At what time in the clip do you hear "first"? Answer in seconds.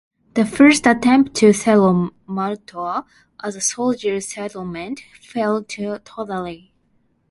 0.47-0.87